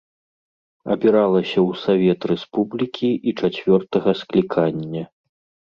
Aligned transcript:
Абіралася 0.95 1.51
ў 1.51 1.69
савет 1.83 2.19
рэспублікі 2.33 3.11
і 3.27 3.31
чацвёртага 3.39 4.09
склікання. 4.25 5.03